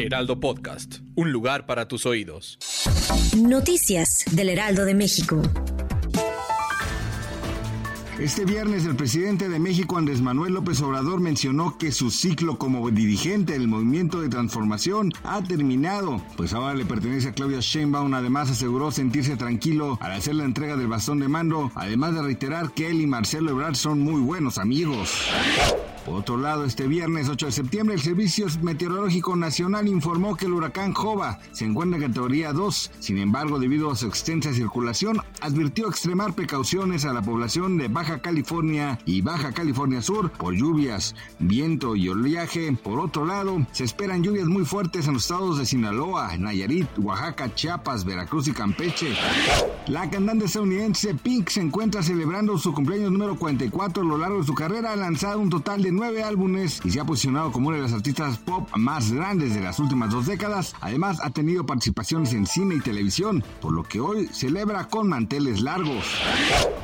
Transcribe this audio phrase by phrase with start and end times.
[0.00, 2.58] Heraldo Podcast, un lugar para tus oídos.
[3.36, 5.42] Noticias del Heraldo de México.
[8.18, 12.90] Este viernes el presidente de México Andrés Manuel López Obrador mencionó que su ciclo como
[12.90, 18.12] dirigente del movimiento de transformación ha terminado, pues ahora le pertenece a Claudia Sheinbaum.
[18.14, 22.72] Además aseguró sentirse tranquilo al hacer la entrega del bastón de mando, además de reiterar
[22.72, 25.26] que él y Marcelo Ebrard son muy buenos amigos.
[26.04, 30.52] Por otro lado, este viernes 8 de septiembre, el Servicio Meteorológico Nacional informó que el
[30.52, 32.92] huracán Jova se encuentra en categoría 2.
[33.00, 38.22] Sin embargo, debido a su extensa circulación, advirtió extremar precauciones a la población de Baja
[38.22, 42.72] California y Baja California Sur por lluvias, viento y oleaje.
[42.82, 47.54] Por otro lado, se esperan lluvias muy fuertes en los estados de Sinaloa, Nayarit, Oaxaca,
[47.54, 49.14] Chiapas, Veracruz y Campeche.
[49.86, 54.46] La cantante estadounidense Pink se encuentra celebrando su cumpleaños número 44 a lo largo de
[54.46, 54.92] su carrera.
[54.92, 57.92] Ha lanzado un total de nueve álbumes y se ha posicionado como una de las
[57.92, 60.74] artistas pop más grandes de las últimas dos décadas.
[60.80, 65.60] Además, ha tenido participaciones en cine y televisión, por lo que hoy celebra con manteles
[65.60, 66.04] largos.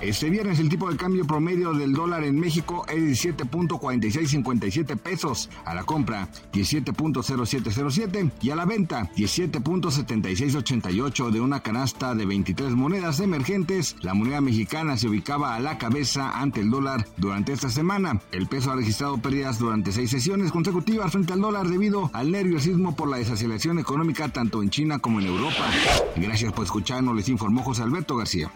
[0.00, 5.50] Este viernes el tipo de cambio promedio del dólar en México es 17.4657 pesos.
[5.64, 13.20] A la compra 17.0707 y a la venta 17.7688 de una canasta de 23 monedas
[13.20, 13.96] emergentes.
[14.00, 18.20] La moneda mexicana se ubicaba a la cabeza ante el dólar durante esta semana.
[18.32, 22.96] El peso ha registrado pérdidas durante seis sesiones consecutivas frente al dólar debido al nerviosismo
[22.96, 25.70] por la desaceleración económica tanto en China como en Europa.
[26.16, 28.50] Gracias por escucharnos, les informó José Alberto García.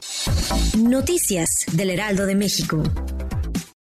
[0.76, 2.82] Noticias del Heraldo de México.